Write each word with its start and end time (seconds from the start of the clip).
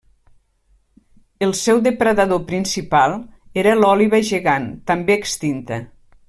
El 1.47 1.53
seu 1.59 1.81
depredador 1.87 2.41
principal 2.53 3.13
era 3.65 3.75
l'òliba 3.83 4.23
gegant, 4.31 4.67
també 4.93 5.21
extinta. 5.25 5.81